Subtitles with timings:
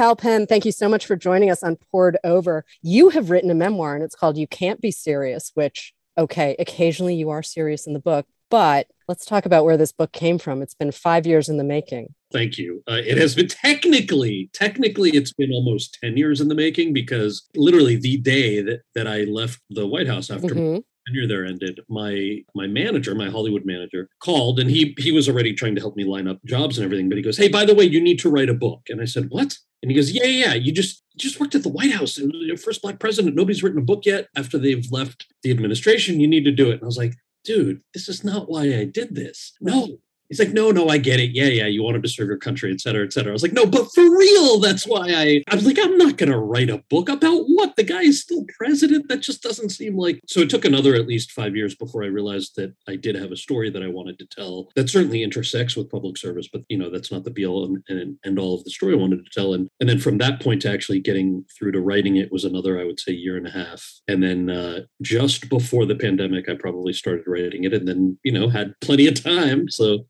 [0.00, 2.64] Kal Penn, thank you so much for joining us on Poured Over.
[2.80, 7.16] You have written a memoir and it's called You Can't Be Serious, which, okay, occasionally
[7.16, 10.62] you are serious in the book, but let's talk about where this book came from.
[10.62, 12.14] It's been five years in the making.
[12.32, 12.82] Thank you.
[12.88, 17.46] Uh, it has been technically, technically, it's been almost 10 years in the making because
[17.54, 21.80] literally the day that, that I left the White House after mm-hmm tenure there ended,
[21.88, 25.96] my my manager, my Hollywood manager, called and he he was already trying to help
[25.96, 27.08] me line up jobs and everything.
[27.08, 29.04] But he goes, "Hey, by the way, you need to write a book." And I
[29.04, 32.18] said, "What?" And he goes, "Yeah, yeah, you just just worked at the White House,
[32.18, 33.36] your first black president.
[33.36, 34.28] Nobody's written a book yet.
[34.36, 37.14] After they've left the administration, you need to do it." And I was like,
[37.44, 39.52] "Dude, this is not why I did this.
[39.60, 39.98] No,
[40.30, 41.32] He's like, no, no, I get it.
[41.34, 43.32] Yeah, yeah, you wanted to serve your country, et cetera, et cetera.
[43.32, 45.42] I was like, no, but for real, that's why I.
[45.48, 48.20] I was like, I'm not going to write a book about what the guy is
[48.20, 49.08] still president.
[49.08, 50.20] That just doesn't seem like.
[50.28, 53.32] So it took another at least five years before I realized that I did have
[53.32, 56.78] a story that I wanted to tell that certainly intersects with public service, but you
[56.78, 59.24] know, that's not the be all and, and, and all of the story I wanted
[59.24, 59.52] to tell.
[59.52, 62.78] And and then from that point to actually getting through to writing it was another,
[62.80, 63.84] I would say, year and a half.
[64.06, 68.30] And then uh, just before the pandemic, I probably started writing it, and then you
[68.30, 69.68] know had plenty of time.
[69.68, 70.06] So.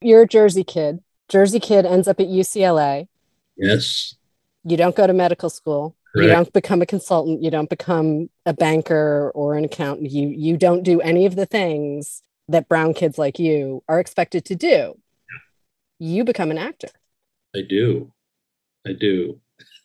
[0.00, 1.00] You're a Jersey kid.
[1.28, 3.08] Jersey kid ends up at UCLA.
[3.56, 4.14] Yes.
[4.64, 5.96] You don't go to medical school.
[6.12, 6.26] Correct.
[6.26, 7.42] You don't become a consultant.
[7.42, 10.10] You don't become a banker or an accountant.
[10.10, 14.44] You you don't do any of the things that brown kids like you are expected
[14.46, 14.98] to do.
[15.98, 16.88] You become an actor.
[17.54, 18.12] I do.
[18.86, 19.40] I do.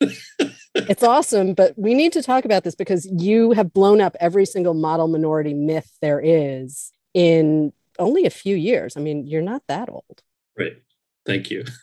[0.74, 4.44] it's awesome, but we need to talk about this because you have blown up every
[4.44, 8.96] single model minority myth there is in only a few years.
[8.96, 10.22] I mean, you're not that old.
[10.58, 10.82] Right.
[11.26, 11.64] Thank you.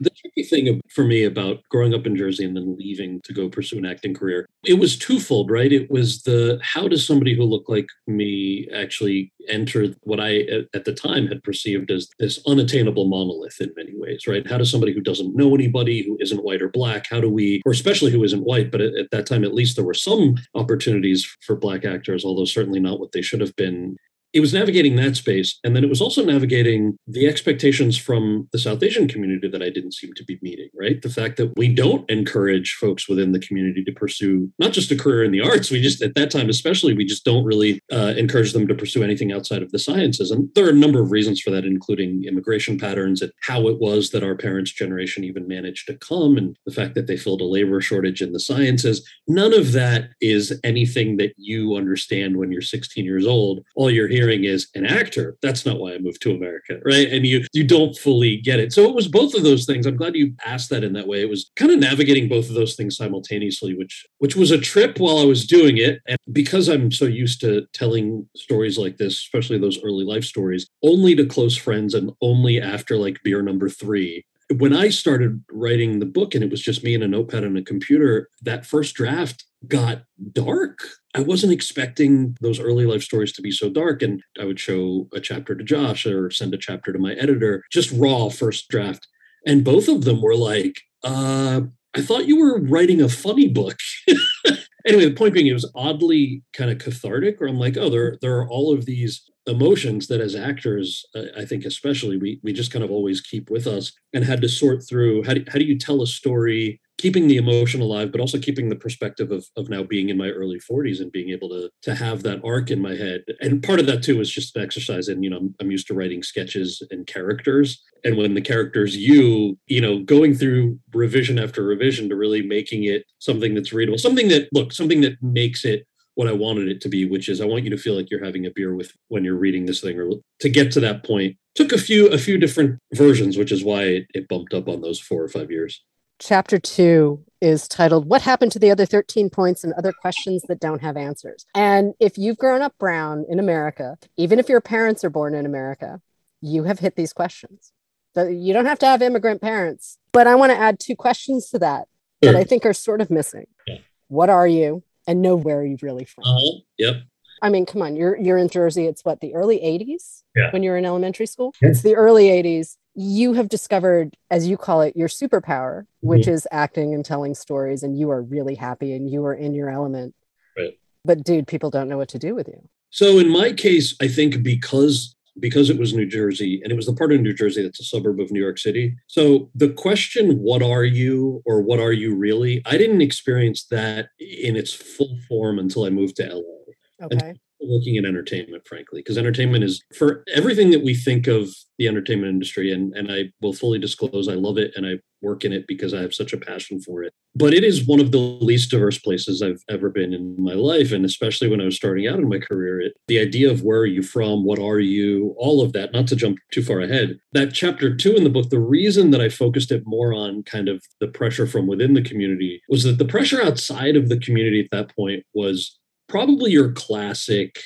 [0.00, 3.48] the tricky thing for me about growing up in Jersey and then leaving to go
[3.48, 5.72] pursue an acting career, it was twofold, right?
[5.72, 10.40] It was the how does somebody who looked like me actually enter what I
[10.74, 14.48] at the time had perceived as this unattainable monolith in many ways, right?
[14.48, 17.62] How does somebody who doesn't know anybody, who isn't white or black, how do we,
[17.64, 20.36] or especially who isn't white, but at, at that time at least there were some
[20.54, 23.96] opportunities for black actors, although certainly not what they should have been
[24.36, 25.58] it was navigating that space.
[25.64, 29.70] And then it was also navigating the expectations from the South Asian community that I
[29.70, 31.00] didn't seem to be meeting, right?
[31.00, 34.96] The fact that we don't encourage folks within the community to pursue not just a
[34.96, 38.12] career in the arts, we just, at that time especially, we just don't really uh,
[38.18, 40.30] encourage them to pursue anything outside of the sciences.
[40.30, 43.78] And there are a number of reasons for that, including immigration patterns and how it
[43.80, 47.40] was that our parents' generation even managed to come and the fact that they filled
[47.40, 49.02] a labor shortage in the sciences.
[49.26, 53.64] None of that is anything that you understand when you're 16 years old.
[53.76, 55.36] All you're hearing is an actor.
[55.42, 57.08] That's not why I moved to America, right?
[57.12, 58.72] And you you don't fully get it.
[58.72, 59.86] So it was both of those things.
[59.86, 61.20] I'm glad you asked that in that way.
[61.20, 64.98] It was kind of navigating both of those things simultaneously, which which was a trip
[64.98, 66.00] while I was doing it.
[66.06, 70.66] And because I'm so used to telling stories like this, especially those early life stories,
[70.82, 75.98] only to close friends and only after like beer number three when I started writing
[75.98, 78.94] the book and it was just me and a notepad and a computer, that first
[78.94, 80.02] draft got
[80.32, 80.80] dark.
[81.14, 84.02] I wasn't expecting those early life stories to be so dark.
[84.02, 87.64] And I would show a chapter to Josh or send a chapter to my editor,
[87.72, 89.08] just raw first draft.
[89.46, 91.62] And both of them were like, uh,
[91.94, 93.78] I thought you were writing a funny book.
[94.86, 98.18] anyway, the point being, it was oddly kind of cathartic, where I'm like, oh, there,
[98.20, 102.52] there are all of these emotions that as actors, uh, I think especially, we, we
[102.52, 105.58] just kind of always keep with us and had to sort through how do, how
[105.58, 109.46] do you tell a story keeping the emotion alive, but also keeping the perspective of,
[109.56, 112.70] of now being in my early 40s and being able to to have that arc
[112.70, 113.22] in my head.
[113.40, 115.86] And part of that too is just an exercise in, you know, I'm, I'm used
[115.88, 117.82] to writing sketches and characters.
[118.04, 122.84] And when the character's you, you know, going through revision after revision to really making
[122.84, 126.80] it something that's readable, something that look, something that makes it what I wanted it
[126.80, 128.92] to be, which is I want you to feel like you're having a beer with
[129.08, 130.10] when you're reading this thing or
[130.40, 131.36] to get to that point.
[131.54, 134.80] Took a few a few different versions, which is why it, it bumped up on
[134.80, 135.84] those four or five years.
[136.18, 140.58] Chapter two is titled What Happened to the Other 13 Points and Other Questions That
[140.58, 141.44] Don't Have Answers.
[141.54, 145.44] And if you've grown up brown in America, even if your parents are born in
[145.44, 146.00] America,
[146.40, 147.72] you have hit these questions.
[148.16, 149.98] You don't have to have immigrant parents.
[150.12, 151.88] But I want to add two questions to that
[152.24, 152.32] sure.
[152.32, 153.46] that I think are sort of missing.
[153.66, 153.78] Yeah.
[154.08, 154.82] What are you?
[155.06, 156.24] And know where you're really from.
[156.24, 156.60] Uh-huh.
[156.78, 156.96] Yep.
[157.42, 158.86] I mean, come on, you're you're in Jersey.
[158.86, 160.50] It's what the early 80s yeah.
[160.50, 161.54] when you're in elementary school.
[161.60, 161.68] Yeah.
[161.70, 162.76] It's the early 80s.
[162.94, 166.08] You have discovered, as you call it, your superpower, mm-hmm.
[166.08, 169.54] which is acting and telling stories, and you are really happy and you are in
[169.54, 170.14] your element.
[170.56, 170.78] Right.
[171.04, 172.68] But dude, people don't know what to do with you.
[172.90, 176.86] So in my case, I think because because it was New Jersey and it was
[176.86, 178.96] the part of New Jersey that's a suburb of New York City.
[179.06, 182.62] So the question, what are you or what are you really?
[182.66, 187.06] I didn't experience that in its full form until I moved to LA.
[187.06, 187.34] Okay.
[187.60, 192.30] Working in entertainment, frankly, because entertainment is for everything that we think of the entertainment
[192.30, 192.72] industry.
[192.72, 195.92] And, and I will fully disclose I love it and I work in it because
[195.92, 197.12] I have such a passion for it.
[197.34, 200.92] But it is one of the least diverse places I've ever been in my life.
[200.92, 203.80] And especially when I was starting out in my career, it, the idea of where
[203.80, 207.18] are you from, what are you, all of that, not to jump too far ahead.
[207.32, 210.68] That chapter two in the book, the reason that I focused it more on kind
[210.68, 214.60] of the pressure from within the community was that the pressure outside of the community
[214.60, 217.60] at that point was probably your classic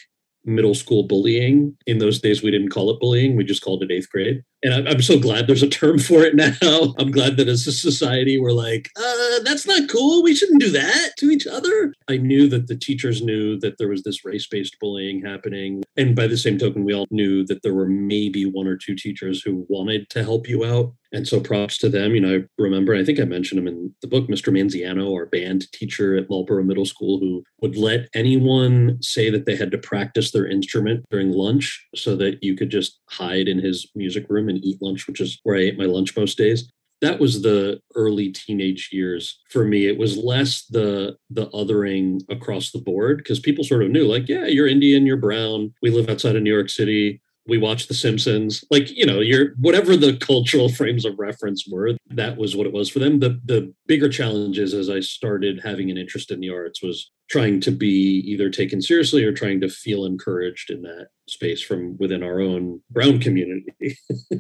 [0.45, 1.77] middle school bullying.
[1.87, 4.43] In those days, we didn't call it bullying, we just called it eighth grade.
[4.63, 6.95] And I'm, so glad there's a term for it now.
[6.99, 10.23] I'm glad that as a society, we're like, uh, that's not cool.
[10.23, 11.95] We shouldn't do that to each other.
[12.09, 15.83] I knew that the teachers knew that there was this race based bullying happening.
[15.97, 18.95] And by the same token, we all knew that there were maybe one or two
[18.95, 20.93] teachers who wanted to help you out.
[21.13, 22.15] And so props to them.
[22.15, 24.53] You know, I remember, I think I mentioned him in the book, Mr.
[24.53, 29.57] Manziano, our band teacher at Marlboro Middle School, who would let anyone say that they
[29.57, 33.91] had to practice their instrument during lunch so that you could just hide in his
[33.97, 36.71] music room and eat lunch, which is where I ate my lunch most days.
[37.01, 39.87] That was the early teenage years for me.
[39.87, 44.29] It was less the the othering across the board because people sort of knew, like,
[44.29, 45.73] yeah, you're Indian, you're brown.
[45.81, 48.65] We live outside of New York City we watched The Simpsons.
[48.71, 52.73] Like, you know, your whatever the cultural frames of reference were, that was what it
[52.73, 53.19] was for them.
[53.19, 57.61] The the bigger challenges as I started having an interest in the arts was trying
[57.63, 62.23] to be either taken seriously or trying to feel encouraged in that space from within
[62.23, 63.99] our own brown community.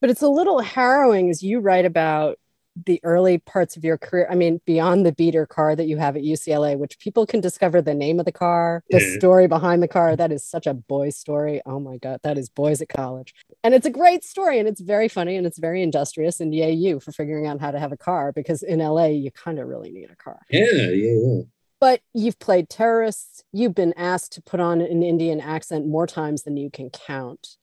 [0.00, 2.38] but it's a little harrowing as you write about
[2.86, 6.16] the early parts of your career i mean beyond the beater car that you have
[6.16, 9.18] at ucla which people can discover the name of the car the yeah.
[9.18, 10.16] story behind the car.
[10.16, 11.60] That is such a boy story.
[11.66, 13.34] Oh my god that is boys at college.
[13.62, 16.72] And it's a great story and it's very funny and it's very industrious and yay
[16.72, 19.68] you for figuring out how to have a car because in la you kind of
[19.68, 20.40] really need a car.
[20.50, 21.42] Yeah yeah yeah
[21.82, 23.42] but you've played terrorists.
[23.52, 27.56] You've been asked to put on an indian accent more times than you can count.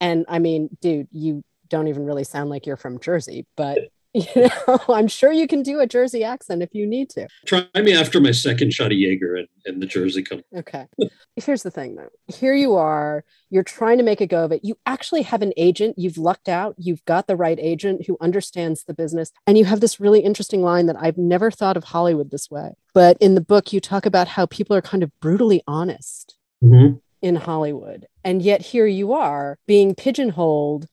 [0.00, 3.78] And i mean dude you don't even really sound like you're from jersey but
[4.34, 7.28] you know i'm sure you can do a jersey accent if you need to.
[7.44, 10.42] Try me after my second shot of jaeger and, and the jersey come.
[10.54, 10.86] Okay.
[11.36, 12.08] Here's the thing though.
[12.26, 13.24] Here you are.
[13.50, 14.64] You're trying to make a go of it.
[14.64, 15.98] You actually have an agent.
[15.98, 16.74] You've lucked out.
[16.78, 19.32] You've got the right agent who understands the business.
[19.46, 22.72] And you have this really interesting line that i've never thought of hollywood this way.
[22.94, 26.96] But in the book you talk about how people are kind of brutally honest mm-hmm.
[27.20, 28.06] in hollywood.
[28.24, 30.86] And yet here you are being pigeonholed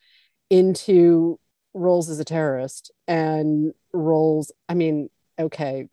[0.49, 1.39] into
[1.73, 5.09] roles as a terrorist and roles i mean
[5.39, 5.87] okay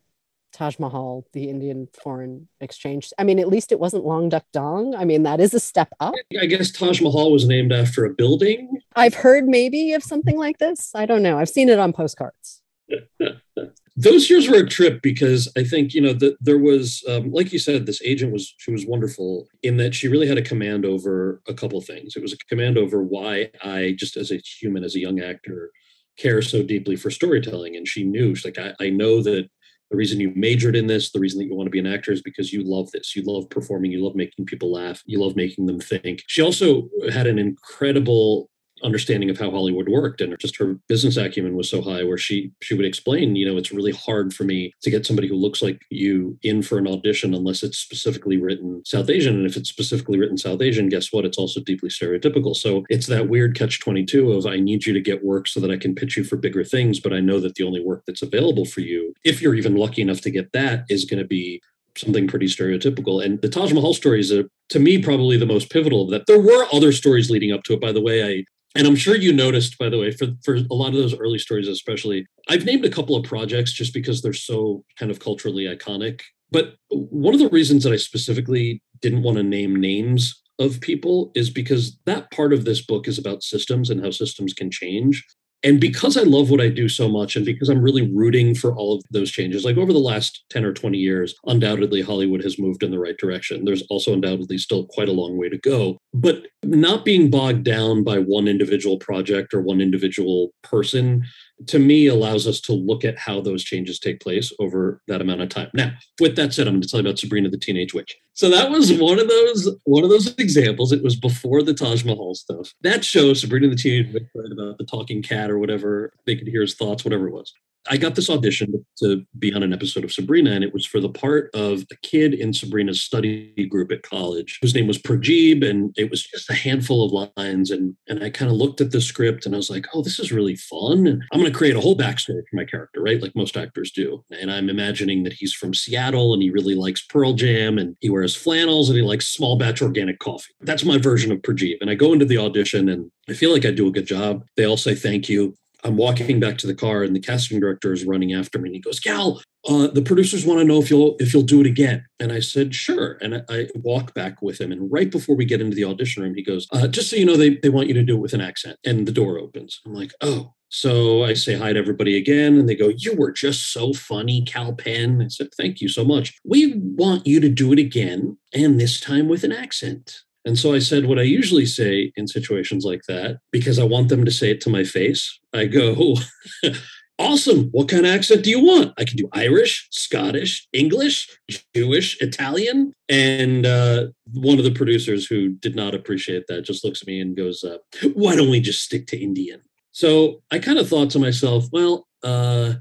[0.53, 4.95] taj mahal the indian foreign exchange i mean at least it wasn't long duk dong.
[4.95, 6.15] I mean that is a step up.
[6.41, 8.81] I guess taj mahal was named after a building?
[8.97, 10.91] I've heard maybe of something like this.
[10.95, 11.39] I don't know.
[11.39, 12.63] I've seen it on postcards
[14.01, 17.53] those years were a trip because I think you know that there was, um, like
[17.53, 20.87] you said, this agent was she was wonderful in that she really had a command
[20.87, 22.17] over a couple things.
[22.17, 25.71] It was a command over why I, just as a human, as a young actor,
[26.17, 27.77] care so deeply for storytelling.
[27.77, 29.49] And she knew she's like, I, I know that
[29.91, 32.13] the reason you majored in this, the reason that you want to be an actor
[32.13, 33.17] is because you love this.
[33.17, 33.91] You love performing.
[33.91, 35.03] You love making people laugh.
[35.05, 36.23] You love making them think.
[36.29, 38.50] She also had an incredible
[38.83, 42.53] understanding of how Hollywood worked and just her business acumen was so high where she
[42.63, 45.63] she would explain, you know, it's really hard for me to get somebody who looks
[45.63, 49.37] like you in for an audition unless it's specifically written South Asian.
[49.37, 51.25] And if it's specifically written South Asian, guess what?
[51.25, 52.55] It's also deeply stereotypical.
[52.55, 55.71] So it's that weird catch 22 of I need you to get work so that
[55.71, 58.23] I can pitch you for bigger things, but I know that the only work that's
[58.23, 61.61] available for you, if you're even lucky enough to get that, is going to be
[61.97, 63.25] something pretty stereotypical.
[63.25, 66.27] And the Taj Mahal story is, a, to me, probably the most pivotal of that.
[66.27, 68.25] There were other stories leading up to it, by the way.
[68.25, 68.45] I
[68.77, 71.39] and I'm sure you noticed, by the way, for, for a lot of those early
[71.39, 75.65] stories, especially, I've named a couple of projects just because they're so kind of culturally
[75.65, 76.21] iconic.
[76.53, 81.33] But one of the reasons that I specifically didn't want to name names of people
[81.35, 85.25] is because that part of this book is about systems and how systems can change
[85.63, 88.75] and because I love what I do so much, and because I'm really rooting for
[88.75, 92.59] all of those changes, like over the last 10 or 20 years, undoubtedly Hollywood has
[92.59, 93.65] moved in the right direction.
[93.65, 95.99] There's also undoubtedly still quite a long way to go.
[96.15, 101.25] But not being bogged down by one individual project or one individual person
[101.67, 105.43] to me allows us to look at how those changes take place over that amount
[105.43, 105.71] of time.
[105.75, 108.17] Now, with that said, I'm going to tell you about Sabrina the Teenage Witch.
[108.35, 110.93] So that was one of those one of those examples.
[110.93, 112.73] It was before the Taj Mahal stuff.
[112.83, 116.63] That show, Sabrina the Teenage Witch, about the talking cat or whatever, they could hear
[116.63, 117.53] his thoughts, whatever it was.
[117.89, 121.01] I got this audition to be on an episode of Sabrina, and it was for
[121.01, 125.69] the part of a kid in Sabrina's study group at college whose name was Prajib,
[125.69, 127.71] and it was just a handful of lines.
[127.71, 130.19] And and I kind of looked at the script and I was like, oh, this
[130.19, 131.07] is really fun.
[131.07, 133.21] And I'm going to create a whole backstory for my character, right?
[133.21, 134.25] Like most actors do.
[134.31, 138.11] And I'm imagining that he's from Seattle and he really likes Pearl Jam and he
[138.11, 140.53] wears flannels and he likes small batch organic coffee.
[140.61, 141.77] That's my version of Prajib.
[141.81, 144.45] And I go into the audition and I feel like I do a good job.
[144.57, 145.55] They all say thank you.
[145.85, 148.75] I'm walking back to the car and the casting director is running after me and
[148.75, 151.67] he goes, Kal, uh, the producers want to know if you'll if you'll do it
[151.67, 152.07] again.
[152.19, 153.19] And I said, sure.
[153.21, 154.73] And I, I, walk back with him.
[154.73, 157.27] And right before we get into the audition room, he goes, uh, just so you
[157.27, 158.79] know, they, they want you to do it with an accent.
[158.85, 159.81] And the door opens.
[159.85, 160.55] I'm like, oh.
[160.73, 164.45] So I say hi to everybody again, and they go, You were just so funny,
[164.45, 165.21] Kal Penn.
[165.21, 166.39] I said, Thank you so much.
[166.45, 170.21] We want you to do it again, and this time with an accent.
[170.45, 174.09] And so I said what I usually say in situations like that, because I want
[174.09, 175.39] them to say it to my face.
[175.53, 176.15] I go,
[177.21, 177.69] Awesome.
[177.73, 178.95] What kind of accent do you want?
[178.97, 181.29] I can do Irish, Scottish, English,
[181.77, 182.95] Jewish, Italian.
[183.11, 187.21] And uh, one of the producers who did not appreciate that just looks at me
[187.21, 187.77] and goes, uh,
[188.15, 189.61] Why don't we just stick to Indian?
[189.93, 192.75] So I kind of thought to myself, well, uh,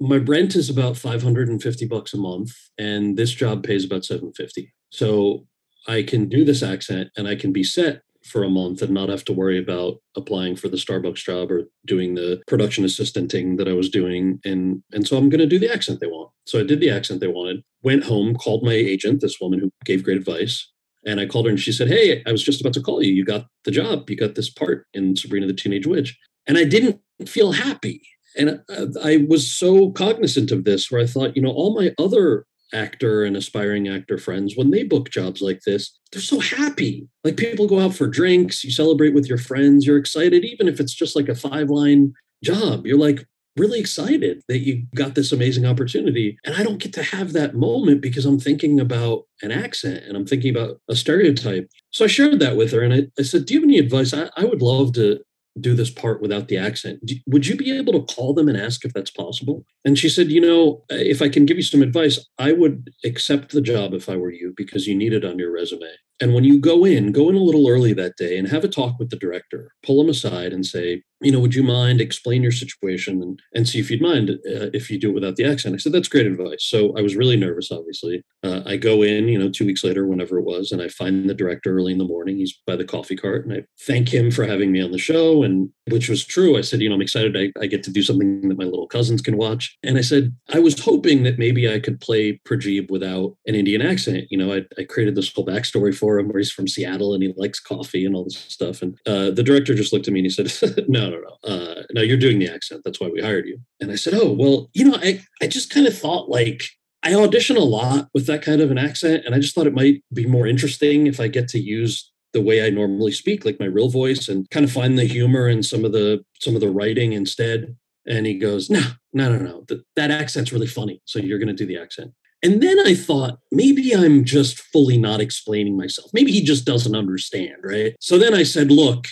[0.00, 4.74] my rent is about 550 bucks a month and this job pays about 750.
[4.90, 5.46] So
[5.86, 9.10] I can do this accent and I can be set for a month and not
[9.10, 13.68] have to worry about applying for the Starbucks job or doing the production assistanting that
[13.68, 14.40] I was doing.
[14.44, 16.30] And and so I'm going to do the accent they want.
[16.46, 17.62] So I did the accent they wanted.
[17.82, 20.70] Went home, called my agent, this woman who gave great advice,
[21.04, 23.12] and I called her and she said, "Hey, I was just about to call you.
[23.12, 24.08] You got the job.
[24.08, 28.02] You got this part in Sabrina the Teenage Witch." And I didn't feel happy.
[28.36, 28.60] And
[29.02, 33.24] I was so cognizant of this where I thought, you know, all my other actor
[33.24, 37.08] and aspiring actor friends, when they book jobs like this, they're so happy.
[37.22, 40.80] Like people go out for drinks, you celebrate with your friends, you're excited, even if
[40.80, 42.12] it's just like a five line
[42.42, 42.86] job.
[42.86, 43.26] You're like
[43.56, 46.36] really excited that you got this amazing opportunity.
[46.44, 50.16] And I don't get to have that moment because I'm thinking about an accent and
[50.16, 51.68] I'm thinking about a stereotype.
[51.90, 54.12] So I shared that with her and I, I said, Do you have any advice?
[54.12, 55.20] I, I would love to
[55.60, 57.00] do this part without the accent.
[57.26, 59.64] Would you be able to call them and ask if that's possible?
[59.84, 63.52] And she said, You know, if I can give you some advice, I would accept
[63.52, 65.86] the job if I were you because you need it on your resume.
[66.20, 68.68] And when you go in, go in a little early that day and have a
[68.68, 69.72] talk with the director.
[69.82, 73.68] Pull him aside and say, you know, would you mind explain your situation and, and
[73.68, 75.74] see if you'd mind uh, if you do it without the accent?
[75.74, 76.64] I said, that's great advice.
[76.64, 78.22] So I was really nervous, obviously.
[78.42, 81.28] Uh, I go in, you know, two weeks later, whenever it was, and I find
[81.28, 82.36] the director early in the morning.
[82.36, 85.42] He's by the coffee cart and I thank him for having me on the show.
[85.42, 86.56] And which was true.
[86.56, 87.36] I said, you know, I'm excited.
[87.36, 89.76] I, I get to do something that my little cousins can watch.
[89.82, 93.82] And I said, I was hoping that maybe I could play Prajib without an Indian
[93.82, 94.26] accent.
[94.30, 97.32] You know, I, I created this whole backstory for where he's from Seattle and he
[97.36, 98.82] likes coffee and all this stuff.
[98.82, 101.48] And uh, the director just looked at me and he said, no, no, no.
[101.48, 102.82] Uh, no, you're doing the accent.
[102.84, 103.58] That's why we hired you.
[103.80, 106.64] And I said, oh, well, you know, I, I just kind of thought like,
[107.04, 109.74] I audition a lot with that kind of an accent, and I just thought it
[109.74, 113.60] might be more interesting if I get to use the way I normally speak, like
[113.60, 116.62] my real voice, and kind of find the humor in some of the some of
[116.62, 117.76] the writing instead.
[118.06, 118.82] And he goes, no,
[119.12, 119.64] no, no, no.
[119.68, 121.00] Th- that accent's really funny.
[121.04, 122.12] So you're going to do the accent.
[122.44, 126.10] And then I thought, maybe I'm just fully not explaining myself.
[126.12, 127.96] Maybe he just doesn't understand, right?
[128.00, 129.06] So then I said, look,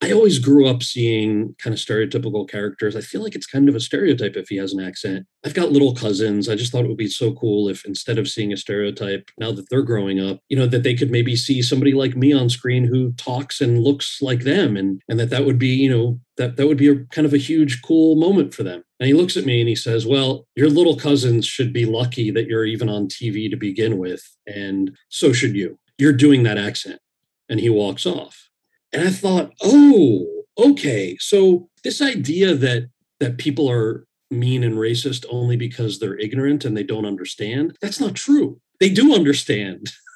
[0.00, 2.94] I always grew up seeing kind of stereotypical characters.
[2.94, 5.26] I feel like it's kind of a stereotype if he has an accent.
[5.44, 6.48] I've got little cousins.
[6.48, 9.50] I just thought it would be so cool if instead of seeing a stereotype, now
[9.50, 12.48] that they're growing up, you know, that they could maybe see somebody like me on
[12.48, 16.20] screen who talks and looks like them and and that that would be, you know,
[16.36, 18.84] that that would be a kind of a huge cool moment for them.
[19.00, 22.30] And he looks at me and he says, "Well, your little cousins should be lucky
[22.30, 25.78] that you're even on TV to begin with, and so should you.
[25.98, 27.00] You're doing that accent."
[27.48, 28.47] And he walks off.
[28.92, 30.26] And I thought, oh,
[30.58, 31.16] okay.
[31.20, 32.88] So this idea that
[33.20, 38.00] that people are mean and racist only because they're ignorant and they don't understand, that's
[38.00, 38.60] not true.
[38.80, 39.90] They do understand.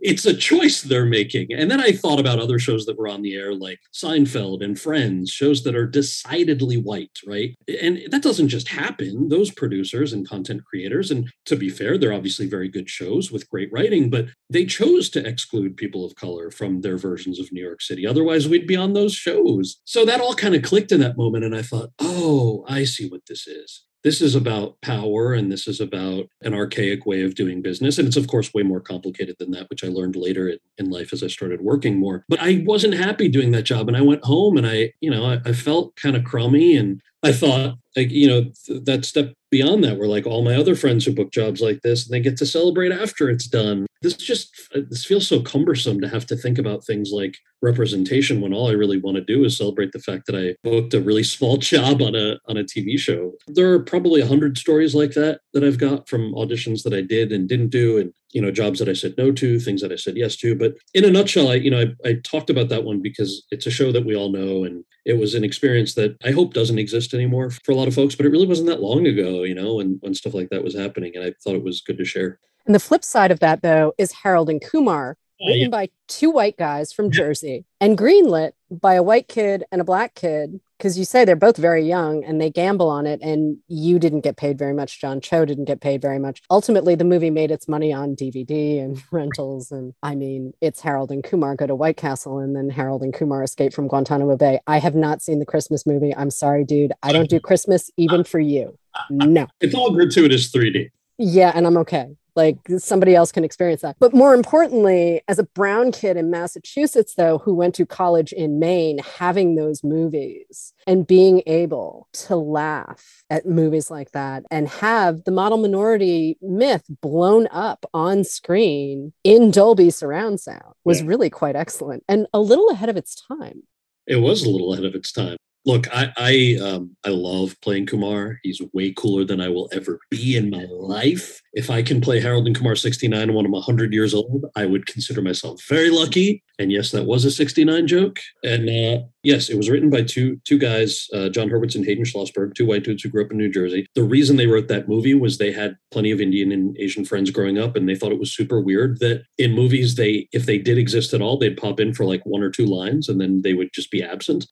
[0.00, 1.52] it's a choice they're making.
[1.52, 4.78] And then I thought about other shows that were on the air, like Seinfeld and
[4.78, 7.54] Friends, shows that are decidedly white, right?
[7.80, 9.28] And that doesn't just happen.
[9.28, 13.48] Those producers and content creators, and to be fair, they're obviously very good shows with
[13.50, 17.62] great writing, but they chose to exclude people of color from their versions of New
[17.62, 18.06] York City.
[18.06, 19.80] Otherwise, we'd be on those shows.
[19.84, 21.44] So that all kind of clicked in that moment.
[21.44, 23.84] And I thought, oh, I see what this is.
[24.04, 27.98] This is about power and this is about an archaic way of doing business.
[27.98, 31.12] And it's, of course, way more complicated than that, which I learned later in, life
[31.12, 32.24] as I started working more.
[32.28, 33.88] But I wasn't happy doing that job.
[33.88, 36.76] And I went home and I, you know, I, I felt kind of crummy.
[36.76, 40.54] And I thought, like, you know, th- that step beyond that, we're like all my
[40.54, 43.86] other friends who book jobs like this, and they get to celebrate after it's done.
[44.02, 48.40] This just uh, this feels so cumbersome to have to think about things like representation
[48.40, 51.00] when all I really want to do is celebrate the fact that I booked a
[51.00, 53.32] really small job on a on a TV show.
[53.46, 57.00] There are probably a hundred stories like that that I've got from auditions that I
[57.00, 59.92] did and didn't do, and you know jobs that I said no to, things that
[59.92, 60.54] I said yes to.
[60.54, 63.66] But in a nutshell, I you know I, I talked about that one because it's
[63.66, 66.78] a show that we all know, and it was an experience that I hope doesn't
[66.78, 68.14] exist anymore for a lot of folks.
[68.14, 70.76] But it really wasn't that long ago, you know, when when stuff like that was
[70.76, 72.38] happening, and I thought it was good to share.
[72.66, 76.58] And the flip side of that, though, is Harold and Kumar, written by two white
[76.58, 80.60] guys from Jersey and greenlit by a white kid and a black kid.
[80.78, 84.20] Because you say they're both very young and they gamble on it, and you didn't
[84.20, 85.00] get paid very much.
[85.00, 86.40] John Cho didn't get paid very much.
[86.50, 89.72] Ultimately, the movie made its money on DVD and rentals.
[89.72, 93.12] And I mean, it's Harold and Kumar go to White Castle, and then Harold and
[93.12, 94.60] Kumar escape from Guantanamo Bay.
[94.66, 96.14] I have not seen the Christmas movie.
[96.16, 96.92] I'm sorry, dude.
[97.02, 98.78] I don't do Christmas even for you.
[99.10, 99.46] No.
[99.60, 100.90] It's all gratuitous 3D.
[101.18, 102.16] Yeah, and I'm okay.
[102.38, 103.96] Like somebody else can experience that.
[103.98, 108.60] But more importantly, as a brown kid in Massachusetts, though, who went to college in
[108.60, 115.24] Maine, having those movies and being able to laugh at movies like that and have
[115.24, 121.08] the model minority myth blown up on screen in Dolby surround sound was yeah.
[121.08, 123.64] really quite excellent and a little ahead of its time.
[124.06, 125.38] It was a little ahead of its time.
[125.64, 128.38] Look, I I um, I love playing Kumar.
[128.42, 131.42] He's way cooler than I will ever be in my life.
[131.52, 134.86] If I can play Harold and Kumar 69 when I'm 100 years old, I would
[134.86, 136.42] consider myself very lucky.
[136.58, 138.18] And yes, that was a 69 joke.
[138.42, 142.04] And uh, yes, it was written by two two guys, uh, Jon Hurwitz and Hayden
[142.04, 143.86] Schlossberg, two white dudes who grew up in New Jersey.
[143.94, 147.30] The reason they wrote that movie was they had plenty of Indian and Asian friends
[147.30, 150.58] growing up, and they thought it was super weird that in movies they, if they
[150.58, 153.42] did exist at all, they'd pop in for like one or two lines, and then
[153.42, 154.46] they would just be absent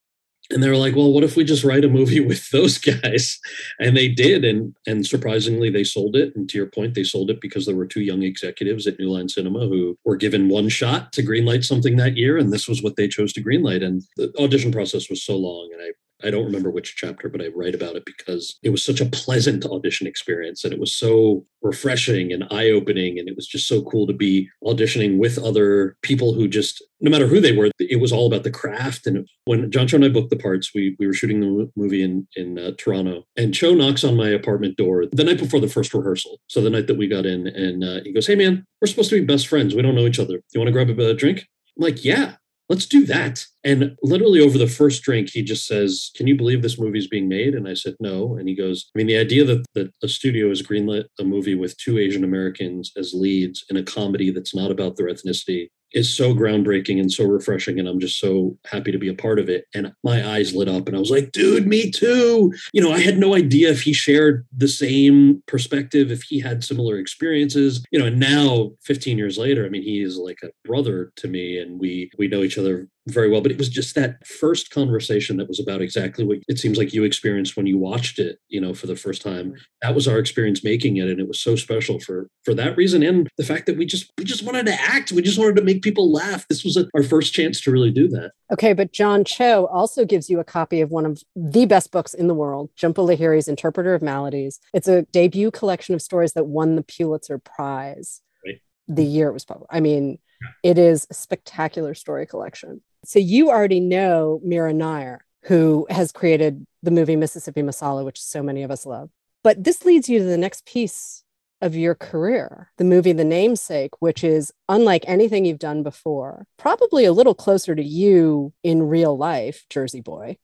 [0.51, 3.39] and they were like well what if we just write a movie with those guys?
[3.81, 6.35] And they did and and surprisingly they sold it.
[6.37, 9.11] And to your point they sold it because there were two young executives at new
[9.11, 12.83] line cinema who were given one shot to greenlight something that year and this was
[12.83, 13.85] what they chose to greenlight.
[13.85, 15.91] And the audition process was so long and i
[16.25, 19.07] I don't remember which chapter, but I write about it because it was such a
[19.07, 23.19] pleasant audition experience and it was so refreshing and eye opening.
[23.19, 27.11] And it was just so cool to be auditioning with other people who just, no
[27.11, 29.07] matter who they were, it was all about the craft.
[29.07, 32.03] And when John Cho and I booked the parts, we, we were shooting the movie
[32.03, 35.69] in, in uh, Toronto and Cho knocks on my apartment door the night before the
[35.69, 36.41] first rehearsal.
[36.47, 39.11] So the night that we got in and uh, he goes, Hey man, we're supposed
[39.11, 39.75] to be best friends.
[39.75, 40.41] We don't know each other.
[40.53, 41.47] You want to grab a, a drink?
[41.77, 42.37] I'm like, yeah
[42.69, 43.45] let's do that.
[43.65, 47.29] And literally over the first drink, he just says, Can you believe this movie's being
[47.29, 47.55] made?
[47.55, 48.37] And I said, No.
[48.37, 51.55] And he goes, I mean, the idea that, that a studio has greenlit a movie
[51.55, 56.13] with two Asian Americans as leads in a comedy that's not about their ethnicity is
[56.13, 59.49] so groundbreaking and so refreshing and i'm just so happy to be a part of
[59.49, 59.67] it.
[59.75, 62.53] And my eyes lit up and i was like dude me too.
[62.73, 66.65] You know i had no idea if he shared the same perspective if he had
[66.65, 67.85] similar experiences.
[67.91, 71.29] You know and now 15 years later i mean he is like a brother to
[71.29, 74.71] me and we we know each other very well but it was just that first
[74.71, 78.39] conversation that was about exactly what it seems like you experienced when you watched it
[78.49, 79.55] you know for the first time.
[79.83, 83.03] That was our experience making it and it was so special for for that reason
[83.03, 85.13] and the fact that we just we just wanted to act.
[85.13, 86.47] We just wanted to make people laugh.
[86.49, 88.33] This was a, our first chance to really do that.
[88.53, 92.15] Okay but john cho also gives you a copy of one of the best books
[92.15, 94.61] in the world jhumpa lahiri's interpreter of maladies.
[94.73, 98.61] It's a debut collection of stories that won the pulitzer prize right.
[98.89, 99.71] the year it was published.
[99.71, 100.19] I mean
[100.63, 106.67] it is a spectacular story collection so you already know Mira Nair, who has created
[106.83, 109.11] the movie Mississippi Masala, which so many of us love.
[109.43, 111.23] But this leads you to the next piece
[111.61, 117.05] of your career, the movie The Namesake, which is unlike anything you've done before, probably
[117.05, 120.37] a little closer to you in real life, Jersey Boy.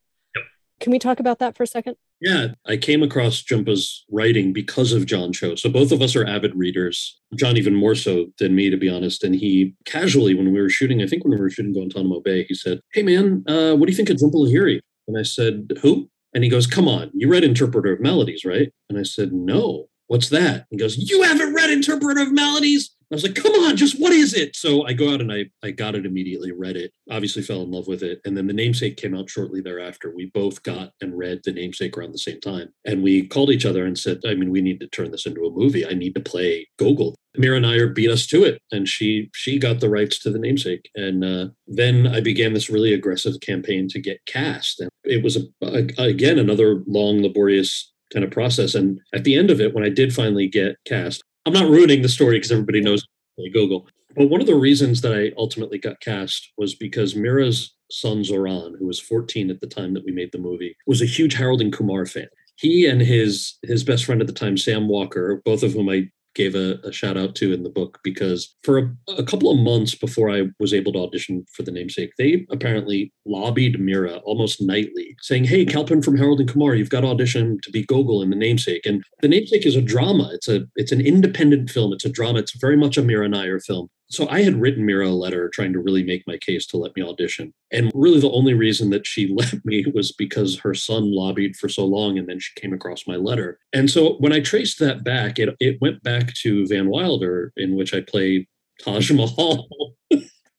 [0.83, 1.95] Can we talk about that for a second?
[2.21, 5.55] Yeah, I came across Jhumpa's writing because of John Cho.
[5.55, 7.21] So both of us are avid readers.
[7.37, 9.23] John even more so than me, to be honest.
[9.23, 12.43] And he casually, when we were shooting, I think when we were shooting Guantanamo Bay,
[12.45, 15.79] he said, "Hey man, uh, what do you think of Jhumpa Lahiri?" And I said,
[15.83, 19.33] "Who?" And he goes, "Come on, you read Interpreter of Maladies, right?" And I said,
[19.33, 20.67] "No." What's that?
[20.71, 22.91] He goes, You haven't read Interpreter of Maladies?
[23.13, 24.57] I was like, come on, just what is it?
[24.57, 27.71] So I go out and I, I got it immediately, read it, obviously fell in
[27.71, 28.23] love with it.
[28.25, 30.15] And then the namesake came out shortly thereafter.
[30.17, 32.73] We both got and read the namesake around the same time.
[32.87, 35.45] And we called each other and said, I mean, we need to turn this into
[35.45, 35.87] a movie.
[35.87, 37.15] I need to play Gogol.
[37.37, 40.89] Mira Nair beat us to it and she she got the rights to the namesake.
[40.95, 44.81] And uh, then I began this really aggressive campaign to get cast.
[44.81, 48.75] And it was, a, a, again, another long, laborious kind of process.
[48.75, 52.03] And at the end of it, when I did finally get cast, I'm not ruining
[52.03, 53.07] the story because everybody knows
[53.53, 53.89] Google.
[54.15, 58.79] But one of the reasons that I ultimately got cast was because Mira's son Zohran,
[58.79, 61.61] who was 14 at the time that we made the movie, was a huge Harold
[61.61, 62.29] and Kumar fan.
[62.57, 66.11] he and his his best friend at the time, Sam Walker, both of whom I
[66.35, 69.59] gave a, a, shout out to in the book because for a, a, couple of
[69.59, 74.61] months before I was able to audition for the namesake, they apparently lobbied Mira almost
[74.61, 78.23] nightly, saying, Hey, Kalpen from Harold and Kumar, you've got to audition to be Gogol
[78.23, 78.87] in the namesake.
[78.87, 80.31] And the namesake is a drama.
[80.33, 81.93] It's a it's an independent film.
[81.93, 82.41] It's a drama.
[82.41, 85.73] It's very much a Mira Nair film so I had written Mira a letter trying
[85.73, 87.55] to really make my case to let me audition.
[87.71, 91.69] And really the only reason that she let me was because her son lobbied for
[91.69, 93.59] so long and then she came across my letter.
[93.73, 97.75] And so when I traced that back, it, it went back to Van Wilder, in
[97.75, 98.47] which I played
[98.83, 99.67] Taj Mahal.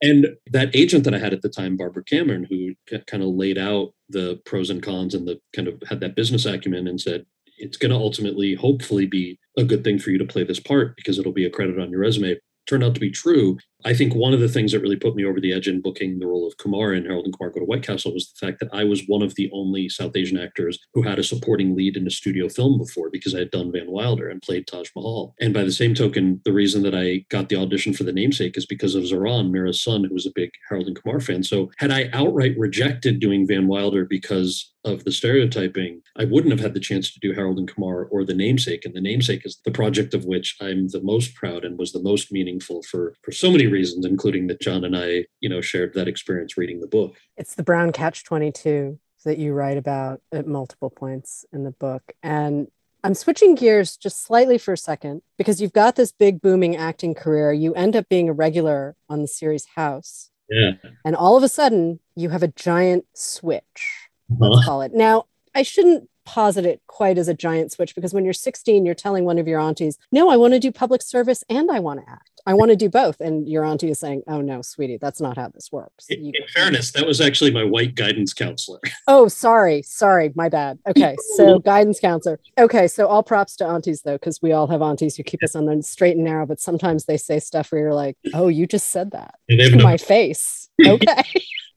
[0.02, 2.74] and that agent that I had at the time, Barbara Cameron, who
[3.06, 6.46] kind of laid out the pros and cons and the kind of had that business
[6.48, 7.26] acumen and said,
[7.60, 10.96] it's going to ultimately, hopefully, be a good thing for you to play this part
[10.96, 12.36] because it'll be a credit on your resume
[12.67, 13.58] turned out to be true.
[13.86, 16.19] I think one of the things that really put me over the edge in booking
[16.19, 18.60] the role of Kumar in Harold and Kumar Go to White Castle was the fact
[18.60, 21.98] that I was one of the only South Asian actors who had a supporting lead
[21.98, 25.36] in a studio film before because I had done Van Wilder and played Taj Mahal.
[25.39, 28.58] And by the same token, the reason that I got the audition for the namesake
[28.58, 31.43] is because of Zohran, Mira's son, who was a big Harold and Kumar fan.
[31.43, 36.60] So had I outright rejected doing Van Wilder because of the stereotyping, I wouldn't have
[36.60, 38.86] had the chance to do Harold and Kumar or The Namesake.
[38.86, 42.02] And The Namesake is the project of which I'm the most proud and was the
[42.02, 45.94] most meaningful for for so many reasons, including that John and I, you know, shared
[45.96, 47.16] that experience reading the book.
[47.36, 52.14] It's the brown catch 22 that you write about at multiple points in the book.
[52.22, 52.68] And
[53.04, 57.14] I'm switching gears just slightly for a second because you've got this big booming acting
[57.14, 57.52] career.
[57.52, 60.30] You end up being a regular on the series House.
[60.50, 60.74] Yeah.
[61.04, 64.04] And all of a sudden, you have a giant switch
[64.40, 64.66] let's uh-huh.
[64.66, 64.94] call it.
[64.94, 68.96] Now, I shouldn't posit it quite as a giant switch because when you're 16, you're
[68.96, 72.02] telling one of your aunties, No, I want to do public service and I want
[72.02, 72.33] to act.
[72.46, 73.22] I want to do both.
[73.22, 76.08] And your auntie is saying, Oh, no, sweetie, that's not how this works.
[76.10, 78.80] In, in fairness, that was actually my white guidance counselor.
[79.08, 79.82] Oh, sorry.
[79.82, 80.32] Sorry.
[80.36, 80.80] My bad.
[80.88, 81.18] Okay.
[81.36, 82.40] So, guidance counselor.
[82.58, 82.88] Okay.
[82.88, 85.66] So, all props to aunties, though, because we all have aunties who keep us on
[85.66, 88.90] the straight and narrow, but sometimes they say stuff where you're like, Oh, you just
[88.90, 90.70] said that to my face.
[90.86, 91.24] Okay.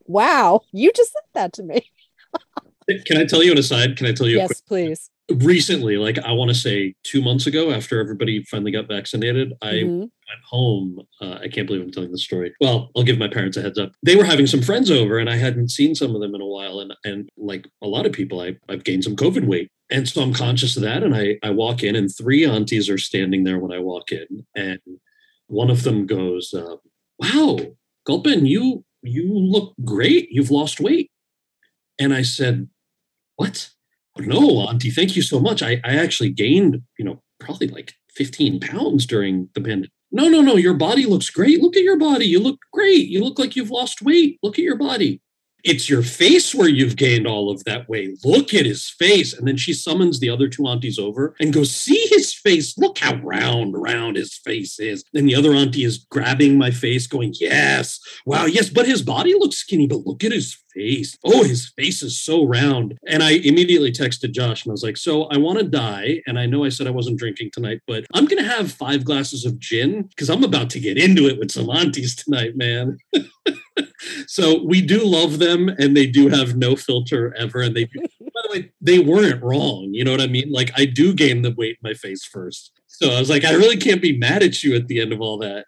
[0.07, 0.61] wow.
[0.73, 1.91] You just said that to me.
[3.07, 3.97] Can I tell you an aside?
[3.97, 4.37] Can I tell you?
[4.37, 5.11] Yes, please.
[5.29, 9.73] Recently, like I want to say two months ago, after everybody finally got vaccinated, I
[9.73, 9.99] mm-hmm.
[9.99, 11.01] went home.
[11.21, 12.55] Uh, I can't believe I'm telling the story.
[12.61, 13.93] Well, I'll give my parents a heads up.
[14.05, 16.47] They were having some friends over, and I hadn't seen some of them in a
[16.47, 16.79] while.
[16.79, 20.23] And and like a lot of people, I, I've gained some COVID weight, and so
[20.23, 21.03] I'm conscious of that.
[21.03, 24.47] And I I walk in, and three aunties are standing there when I walk in,
[24.55, 24.81] and
[25.49, 26.77] one of them goes, uh,
[27.19, 27.59] "Wow,
[28.07, 30.29] Kalpen, you you look great.
[30.31, 31.11] You've lost weight."
[31.99, 32.69] And I said,
[33.37, 33.71] What?
[34.19, 35.63] No, Auntie, thank you so much.
[35.63, 39.91] I, I actually gained, you know, probably like 15 pounds during the pandemic.
[40.13, 40.57] No, no, no.
[40.57, 41.61] Your body looks great.
[41.61, 42.27] Look at your body.
[42.27, 43.09] You look great.
[43.09, 44.39] You look like you've lost weight.
[44.43, 45.21] Look at your body
[45.67, 48.25] it's your face where you've gained all of that weight.
[48.25, 49.35] Look at his face.
[49.35, 52.79] And then she summons the other two aunties over and goes, See his face.
[52.79, 55.05] Look how round, round his face is.
[55.13, 59.35] And the other auntie is grabbing my face, going, Yes, wow, yes, but his body
[59.35, 61.17] looks skinny, but look at his face.
[61.25, 62.97] Oh, his face is so round.
[63.09, 66.23] And I immediately texted Josh and I was like, So I want to die.
[66.29, 69.05] And I know I said I wasn't drinking tonight, but I'm going to have five
[69.05, 72.99] glasses of gin because I'm about to get into it with some aunties tonight, man.
[74.27, 78.01] so we do love them and they do have no filter ever and they do,
[78.21, 81.43] by the way they weren't wrong you know what i mean like i do gain
[81.43, 84.43] the weight in my face first so i was like i really can't be mad
[84.43, 85.67] at you at the end of all that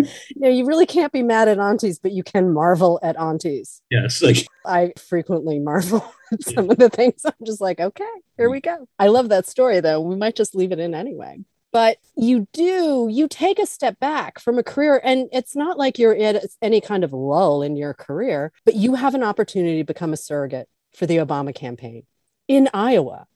[0.36, 3.82] no, you really can't be mad at aunties, but you can marvel at aunties.
[3.90, 4.22] Yes.
[4.22, 6.72] Like I frequently marvel at some yeah.
[6.72, 7.22] of the things.
[7.24, 8.04] I'm just like, okay,
[8.36, 8.86] here we go.
[9.00, 10.00] I love that story though.
[10.00, 11.40] We might just leave it in anyway
[11.72, 15.98] but you do you take a step back from a career and it's not like
[15.98, 19.84] you're in any kind of lull in your career but you have an opportunity to
[19.84, 22.04] become a surrogate for the obama campaign
[22.48, 23.26] in iowa.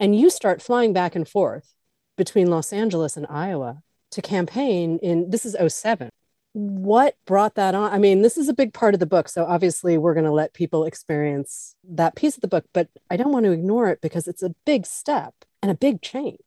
[0.00, 1.74] And you start flying back and forth
[2.16, 6.10] between los angeles and iowa to campaign in this is 07
[6.54, 7.92] what brought that on?
[7.92, 10.32] I mean this is a big part of the book so obviously we're going to
[10.32, 14.00] let people experience that piece of the book but i don't want to ignore it
[14.00, 16.38] because it's a big step and a big change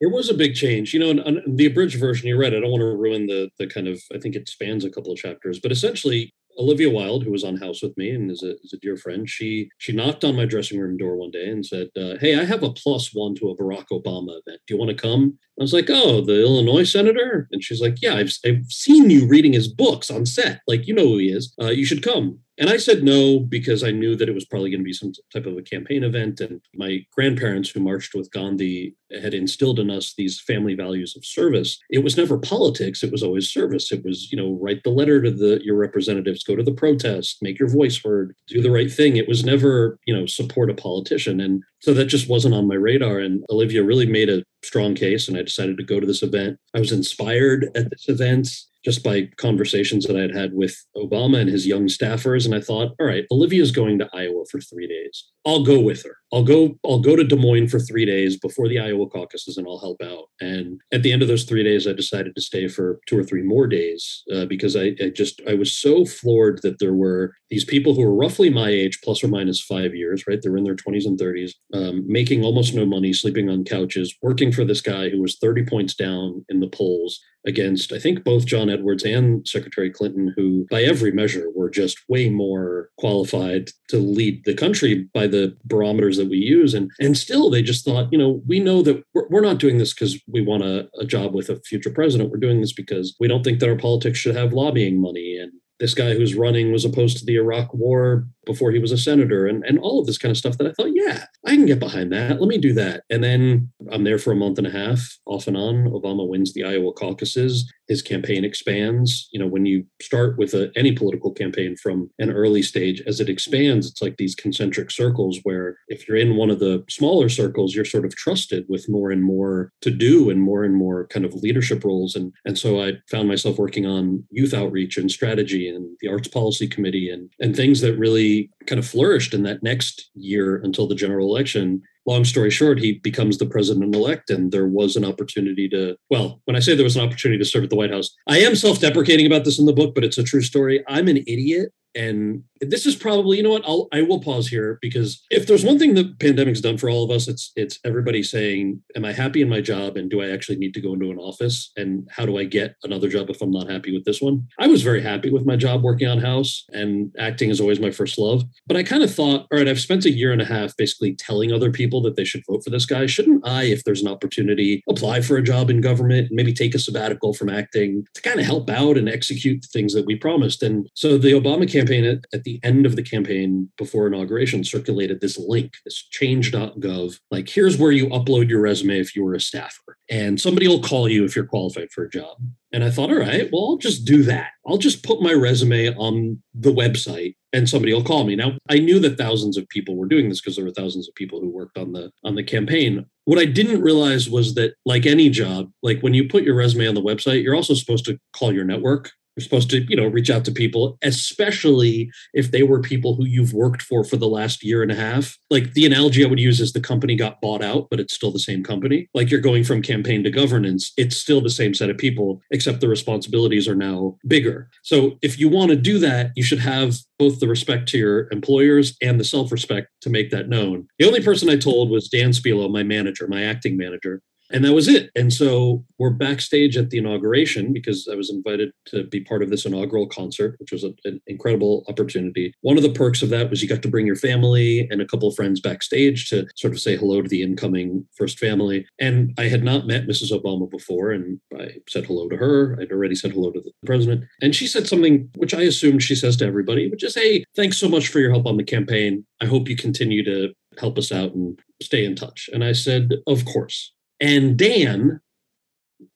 [0.00, 1.10] it was a big change, you know.
[1.10, 4.00] And, the abridged version you read, I don't want to ruin the the kind of.
[4.14, 7.56] I think it spans a couple of chapters, but essentially, Olivia Wilde, who was on
[7.56, 10.44] House with me and is a, is a dear friend, she she knocked on my
[10.44, 13.50] dressing room door one day and said, uh, "Hey, I have a plus one to
[13.50, 14.60] a Barack Obama event.
[14.66, 17.96] Do you want to come?" I was like, "Oh, the Illinois senator," and she's like,
[18.02, 20.60] "Yeah, I've I've seen you reading his books on set.
[20.68, 21.54] Like, you know who he is.
[21.60, 24.70] Uh, you should come." And I said no because I knew that it was probably
[24.70, 26.40] going to be some type of a campaign event.
[26.40, 31.24] And my grandparents, who marched with Gandhi, had instilled in us these family values of
[31.24, 31.78] service.
[31.88, 33.92] It was never politics, it was always service.
[33.92, 37.38] It was, you know, write the letter to the your representatives, go to the protest,
[37.40, 39.16] make your voice heard, do the right thing.
[39.16, 41.40] It was never, you know, support a politician.
[41.40, 43.18] And so that just wasn't on my radar.
[43.18, 46.58] And Olivia really made a strong case, and I decided to go to this event.
[46.74, 48.48] I was inspired at this event
[48.88, 52.46] just by conversations that I had had with Obama and his young staffers.
[52.46, 55.26] And I thought, all right, Olivia's going to Iowa for three days.
[55.44, 56.16] I'll go with her.
[56.32, 56.78] I'll go.
[56.84, 60.00] I'll go to Des Moines for three days before the Iowa caucuses, and I'll help
[60.02, 60.24] out.
[60.40, 63.24] And at the end of those three days, I decided to stay for two or
[63.24, 67.32] three more days uh, because I, I, just I was so floored that there were
[67.48, 70.40] these people who were roughly my age, plus or minus five years, right?
[70.40, 74.14] They were in their twenties and thirties, um, making almost no money, sleeping on couches,
[74.20, 78.24] working for this guy who was thirty points down in the polls against I think
[78.24, 83.70] both John Edwards and Secretary Clinton, who by every measure were just way more qualified
[83.88, 86.74] to lead the country by the barometers that we use.
[86.74, 89.78] And and still they just thought, you know, we know that we're, we're not doing
[89.78, 92.30] this because we want a, a job with a future president.
[92.30, 95.52] We're doing this because we don't think that our politics should have lobbying money and
[95.80, 99.46] this guy who's running was opposed to the Iraq war before he was a senator
[99.46, 101.78] and, and all of this kind of stuff that I thought, yeah, I can get
[101.78, 102.40] behind that.
[102.40, 103.04] Let me do that.
[103.10, 105.84] And then I'm there for a month and a half, off and on.
[105.84, 107.72] Obama wins the Iowa caucuses.
[107.88, 109.28] His campaign expands.
[109.32, 113.20] You know, when you start with a, any political campaign from an early stage, as
[113.20, 117.28] it expands, it's like these concentric circles where if you're in one of the smaller
[117.28, 121.06] circles, you're sort of trusted with more and more to do and more and more
[121.08, 122.14] kind of leadership roles.
[122.14, 126.28] And, and so I found myself working on youth outreach and strategy and the arts
[126.28, 130.86] policy committee and, and things that really kind of flourished in that next year until
[130.86, 135.04] the general election long story short, he becomes the president elect, and there was an
[135.04, 135.96] opportunity to.
[136.10, 138.38] Well, when I say there was an opportunity to serve at the White House, I
[138.38, 140.82] am self deprecating about this in the book, but it's a true story.
[140.88, 144.78] I'm an idiot and this is probably you know what I'll I will pause here
[144.80, 148.22] because if there's one thing the pandemic's done for all of us it's it's everybody
[148.22, 151.10] saying am I happy in my job and do I actually need to go into
[151.10, 151.72] an office?
[151.76, 154.46] And how do I get another job if I'm not happy with this one?
[154.58, 157.90] I was very happy with my job working on house and acting is always my
[157.90, 158.44] first love.
[158.66, 161.14] But I kind of thought all right I've spent a year and a half basically
[161.14, 163.06] telling other people that they should vote for this guy.
[163.06, 166.74] Shouldn't I if there's an opportunity apply for a job in government and maybe take
[166.74, 170.16] a sabbatical from acting to kind of help out and execute the things that we
[170.16, 170.62] promised?
[170.62, 175.38] And so the Obama campaign at, at end of the campaign before inauguration circulated this
[175.38, 179.96] link, this change.gov, like here's where you upload your resume if you were a staffer.
[180.10, 182.38] And somebody will call you if you're qualified for a job.
[182.72, 184.50] And I thought, all right, well, I'll just do that.
[184.66, 188.36] I'll just put my resume on the website and somebody will call me.
[188.36, 191.14] Now, I knew that thousands of people were doing this because there were thousands of
[191.14, 193.06] people who worked on the on the campaign.
[193.24, 196.88] What I didn't realize was that like any job, like when you put your resume
[196.88, 200.08] on the website, you're also supposed to call your network you're supposed to, you know,
[200.08, 204.26] reach out to people, especially if they were people who you've worked for for the
[204.26, 205.38] last year and a half.
[205.48, 208.32] Like the analogy I would use is the company got bought out, but it's still
[208.32, 209.08] the same company.
[209.14, 212.80] Like you're going from campaign to governance, it's still the same set of people, except
[212.80, 214.68] the responsibilities are now bigger.
[214.82, 218.28] So if you want to do that, you should have both the respect to your
[218.32, 220.88] employers and the self respect to make that known.
[220.98, 224.74] The only person I told was Dan Spilo, my manager, my acting manager and that
[224.74, 225.10] was it.
[225.14, 229.50] And so we're backstage at the inauguration because I was invited to be part of
[229.50, 232.54] this inaugural concert, which was a, an incredible opportunity.
[232.62, 235.06] One of the perks of that was you got to bring your family and a
[235.06, 238.86] couple of friends backstage to sort of say hello to the incoming first family.
[238.98, 240.32] And I had not met Mrs.
[240.32, 242.78] Obama before, and I said hello to her.
[242.80, 244.24] I'd already said hello to the president.
[244.40, 247.78] And she said something which I assumed she says to everybody, which is, hey, thanks
[247.78, 249.24] so much for your help on the campaign.
[249.40, 252.48] I hope you continue to help us out and stay in touch.
[252.52, 253.92] And I said, of course.
[254.20, 255.20] And Dan,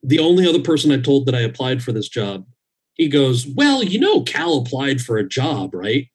[0.03, 2.47] the only other person I told that I applied for this job,
[2.95, 6.09] he goes, Well, you know, Kal applied for a job, right?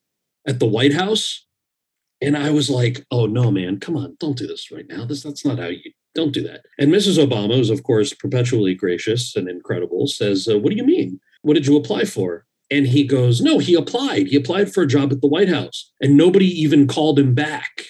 [0.48, 1.46] At the White House.
[2.22, 5.06] And I was like, Oh no, man, come on, don't do this right now.
[5.06, 6.62] This that's not how you don't do that.
[6.80, 7.24] And Mrs.
[7.24, 11.20] Obama, who's of course perpetually gracious and incredible, says, uh, What do you mean?
[11.42, 12.46] What did you apply for?
[12.70, 14.28] And he goes, No, he applied.
[14.28, 15.92] He applied for a job at the White House.
[16.02, 17.84] And nobody even called him back.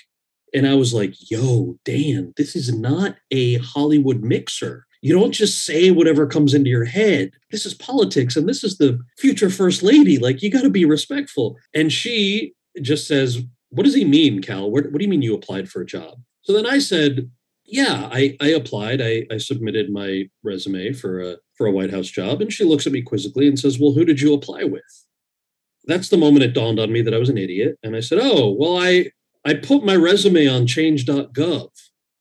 [0.54, 4.86] And I was like, yo, Dan, this is not a Hollywood mixer.
[5.02, 7.32] You don't just say whatever comes into your head.
[7.52, 10.18] This is politics and this is the future first lady.
[10.18, 11.58] Like, you got to be respectful.
[11.74, 14.72] And she just says, What does he mean, Kal?
[14.72, 16.20] What, what do you mean you applied for a job?
[16.42, 17.30] So then I said,
[17.68, 19.02] yeah, I, I applied.
[19.02, 22.88] I, I submitted my resume for a for a White House job, and she looks
[22.88, 25.06] at me quizzically and says, "Well, who did you apply with?"
[25.86, 28.20] That's the moment it dawned on me that I was an idiot, and I said,
[28.22, 29.12] "Oh, well, I
[29.48, 31.70] I put my resume on change.gov.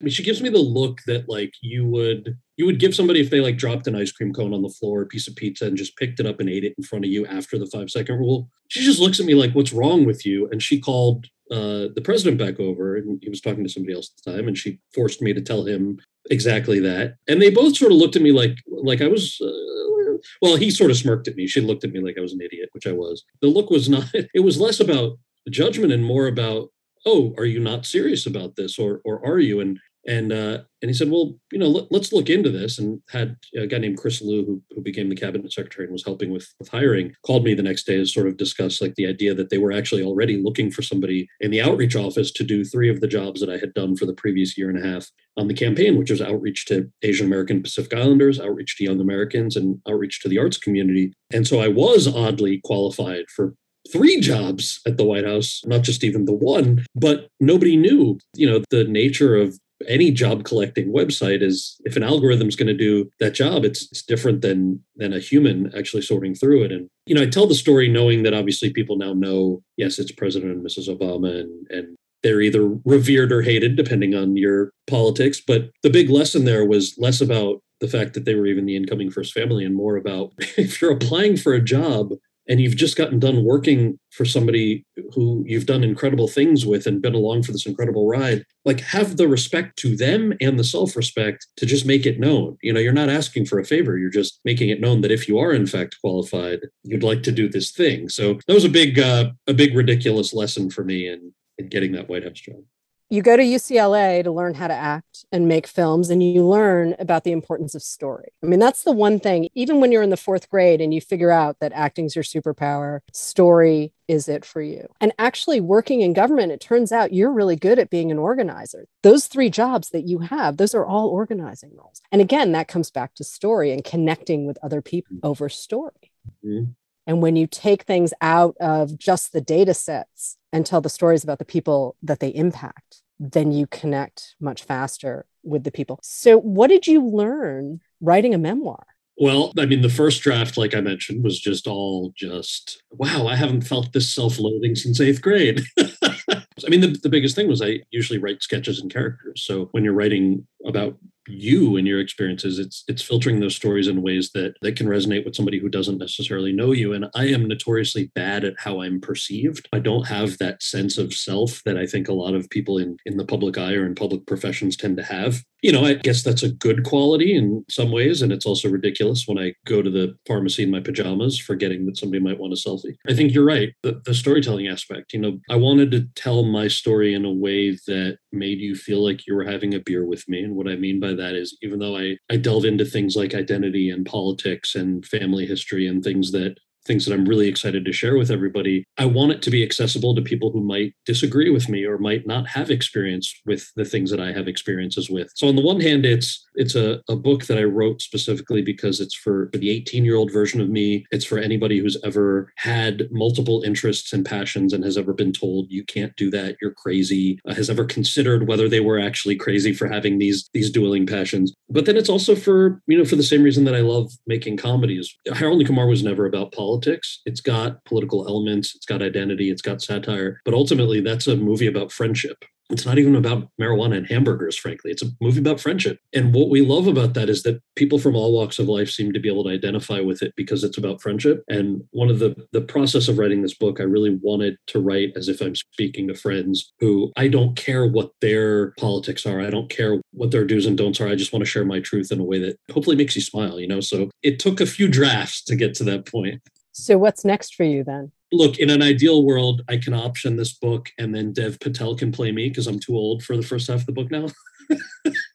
[0.01, 3.21] I mean, she gives me the look that like you would you would give somebody
[3.21, 5.67] if they like dropped an ice cream cone on the floor, a piece of pizza,
[5.67, 7.91] and just picked it up and ate it in front of you after the five
[7.91, 8.49] second rule.
[8.69, 12.03] She just looks at me like, "What's wrong with you?" And she called uh, the
[12.05, 14.79] president back over, and he was talking to somebody else at the time, and she
[14.95, 15.99] forced me to tell him
[16.31, 17.17] exactly that.
[17.27, 19.41] And they both sort of looked at me like like I was.
[19.41, 21.47] Uh, well, he sort of smirked at me.
[21.47, 23.25] She looked at me like I was an idiot, which I was.
[23.41, 24.05] The look was not.
[24.35, 25.19] It was less about
[25.51, 26.71] judgment and more about
[27.07, 30.89] oh are you not serious about this or or are you and and uh, and
[30.89, 32.79] he said, well, you know, let, us look into this.
[32.79, 36.05] And had a guy named Chris Lu, who, who became the cabinet secretary and was
[36.05, 39.07] helping with with hiring, called me the next day to sort of discuss like the
[39.07, 42.65] idea that they were actually already looking for somebody in the outreach office to do
[42.65, 45.11] three of the jobs that I had done for the previous year and a half
[45.37, 49.57] on the campaign, which was outreach to Asian American Pacific Islanders, outreach to young Americans,
[49.57, 51.13] and outreach to the arts community.
[51.33, 53.55] And so I was oddly qualified for
[53.93, 58.49] three jobs at the White House, not just even the one, but nobody knew, you
[58.49, 62.73] know, the nature of any job collecting website is if an algorithm is going to
[62.73, 66.73] do that job it's, it's different than than a human actually sorting through it.
[66.73, 70.11] And you know i tell the story knowing that obviously people now know yes it's
[70.11, 71.97] president and mrs obama and and
[72.27, 75.41] they're either revered or hated depending on your politics.
[75.41, 78.75] But the big lesson there was less about the fact that they were even the
[78.75, 82.13] incoming first family and more about if you're applying for a job
[82.49, 87.03] and you've just gotten done working for somebody who you've done incredible things with and
[87.03, 91.47] been along for this incredible ride like have the respect to them and the self-respect
[91.57, 92.57] to just make it known.
[92.63, 95.29] You know you're not asking for a favor you're just making it known that if
[95.29, 98.09] you are in fact qualified you'd like to do this thing.
[98.09, 101.93] So that was a big uh, a big ridiculous lesson for me in in getting
[101.93, 102.63] that white house job
[103.09, 106.97] you go to UCLA to learn how to act and make films, and you learn
[106.99, 108.33] about the importance of story.
[108.43, 111.01] I mean, that's the one thing, even when you're in the fourth grade and you
[111.01, 114.89] figure out that acting's your superpower, story is it for you.
[115.01, 118.87] And actually, working in government, it turns out you're really good at being an organizer.
[119.03, 122.01] Those three jobs that you have, those are all organizing roles.
[122.11, 126.13] And again, that comes back to story and connecting with other people over story.
[126.45, 126.73] Mm-hmm.
[127.07, 131.23] And when you take things out of just the data sets and tell the stories
[131.23, 136.01] about the people that they impact, then you connect much faster with the people.
[136.03, 138.85] So, what did you learn writing a memoir?
[139.19, 143.35] Well, I mean, the first draft, like I mentioned, was just all just, wow, I
[143.35, 145.63] haven't felt this self loathing since eighth grade.
[145.79, 149.43] I mean, the, the biggest thing was I usually write sketches and characters.
[149.45, 150.97] So when you're writing about
[151.29, 155.25] you and your experiences it's it's filtering those stories in ways that that can resonate
[155.25, 156.93] with somebody who doesn't necessarily know you.
[156.93, 159.69] And i am notoriously bad at how i'm perceived.
[159.73, 162.97] I don't have that sense of self that i think a lot of people in
[163.05, 165.43] in the public eye or in public professions tend to have.
[165.63, 169.27] You know i guess that's a good quality in some ways and it's also ridiculous
[169.27, 172.57] when i go to the pharmacy in my pajamas forgetting that somebody might want a
[172.57, 172.95] selfie.
[173.09, 173.73] I think you're right.
[173.83, 177.73] The, the storytelling aspect you know i wanted to tell my story in a way
[177.87, 180.43] that made you feel like you were having a beer with me.
[180.43, 183.35] And what i mean by that is even though I, I delve into things like
[183.35, 187.93] identity and politics and family history and things that things that I'm really excited to
[187.93, 188.85] share with everybody.
[188.99, 192.27] I want it to be accessible to people who might disagree with me or might
[192.27, 195.31] not have experience with the things that I have experiences with.
[195.35, 199.01] So on the one hand, it's it's a, a book that I wrote specifically because
[199.01, 201.05] it's for, for the 18 year old version of me.
[201.11, 205.71] It's for anybody who's ever had multiple interests and passions and has ever been told
[205.71, 209.73] you can't do that, you're crazy, uh, has ever considered whether they were actually crazy
[209.73, 211.53] for having these these dueling passions.
[211.69, 214.57] But then it's also for, you know, for the same reason that I love making
[214.57, 215.15] comedies.
[215.35, 217.21] Harold Kumar was never about politics politics.
[217.25, 221.67] It's got political elements, it's got identity, it's got satire, but ultimately that's a movie
[221.67, 224.91] about friendship it's not even about marijuana and hamburgers, frankly.
[224.91, 226.01] It's a movie about friendship.
[226.13, 229.13] And what we love about that is that people from all walks of life seem
[229.13, 231.45] to be able to identify with it because it's about friendship.
[231.49, 235.13] And one of the the process of writing this book, I really wanted to write
[235.17, 239.41] as if I'm speaking to friends who I don't care what their politics are.
[239.41, 241.09] I don't care what their do's and don'ts are.
[241.09, 243.61] I just want to share my truth in a way that hopefully makes you smile,
[243.61, 243.81] you know?
[243.81, 246.43] So it took a few drafts to get to that point.
[246.73, 248.13] So what's next for you then?
[248.33, 252.13] Look, in an ideal world, I can option this book and then Dev Patel can
[252.13, 254.27] play me because I'm too old for the first half of the book now.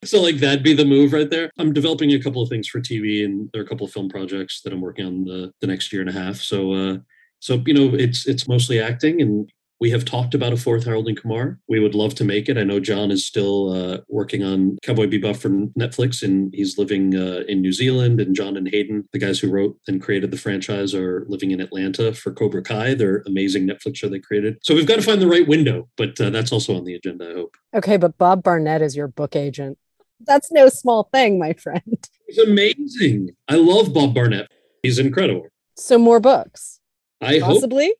[0.03, 1.51] so like that'd be the move right there.
[1.57, 4.09] I'm developing a couple of things for TV and there are a couple of film
[4.09, 6.37] projects that I'm working on the, the next year and a half.
[6.37, 6.97] So uh
[7.39, 11.07] so you know it's it's mostly acting and we have talked about a fourth Harold
[11.07, 11.59] and Kumar.
[11.67, 12.57] We would love to make it.
[12.57, 17.15] I know John is still uh, working on Cowboy Bebop for Netflix, and he's living
[17.15, 18.19] uh, in New Zealand.
[18.19, 21.61] And Jon and Hayden, the guys who wrote and created the franchise, are living in
[21.61, 24.57] Atlanta for Cobra Kai, their amazing Netflix show they created.
[24.63, 27.29] So we've got to find the right window, but uh, that's also on the agenda,
[27.29, 27.55] I hope.
[27.75, 29.77] Okay, but Bob Barnett is your book agent.
[30.21, 32.09] That's no small thing, my friend.
[32.27, 33.29] He's amazing.
[33.47, 34.47] I love Bob Barnett.
[34.81, 35.47] He's incredible.
[35.75, 36.79] So more books.
[37.21, 37.85] I possibly.
[37.85, 37.95] Hope.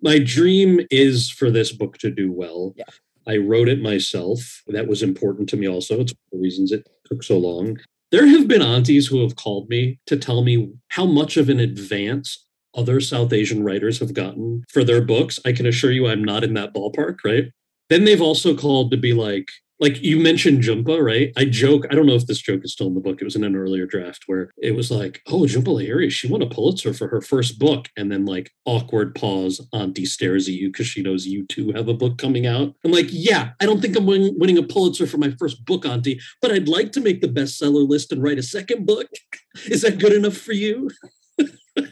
[0.00, 2.74] My dream is for this book to do well.
[2.76, 2.84] Yeah.
[3.26, 4.62] I wrote it myself.
[4.68, 6.00] That was important to me also.
[6.00, 7.78] It's one of the reasons it took so long.
[8.10, 11.60] There have been aunties who have called me to tell me how much of an
[11.60, 15.38] advance other South Asian writers have gotten for their books.
[15.44, 17.50] I can assure you I'm not in that ballpark, right?
[17.90, 19.48] Then they've also called to be like,
[19.80, 21.32] like you mentioned Jhumpa, right?
[21.36, 23.20] I joke, I don't know if this joke is still in the book.
[23.20, 26.42] It was in an earlier draft where it was like, oh, Jhumpa Lahiri, she won
[26.42, 27.88] a Pulitzer for her first book.
[27.96, 31.88] And then like awkward pause, Auntie stares at you because she knows you too have
[31.88, 32.74] a book coming out.
[32.84, 35.86] I'm like, yeah, I don't think I'm win- winning a Pulitzer for my first book,
[35.86, 39.06] Auntie, but I'd like to make the bestseller list and write a second book.
[39.66, 40.90] is that good enough for you?
[41.38, 41.86] but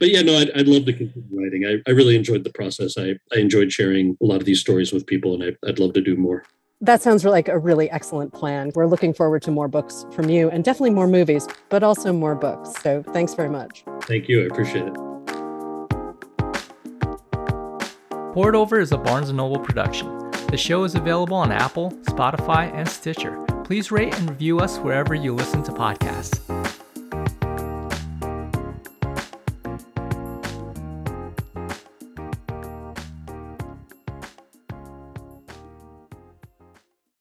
[0.00, 1.64] yeah, no, I'd, I'd love to continue writing.
[1.64, 2.98] I, I really enjoyed the process.
[2.98, 5.92] I, I enjoyed sharing a lot of these stories with people, and I, I'd love
[5.92, 6.44] to do more.
[6.84, 8.72] That sounds like a really excellent plan.
[8.74, 12.34] We're looking forward to more books from you and definitely more movies, but also more
[12.34, 12.72] books.
[12.82, 13.84] So thanks very much.
[14.02, 14.42] Thank you.
[14.42, 14.94] I appreciate it.
[18.32, 20.08] Poured Over is a Barnes & Noble production.
[20.48, 23.38] The show is available on Apple, Spotify, and Stitcher.
[23.62, 26.61] Please rate and review us wherever you listen to podcasts.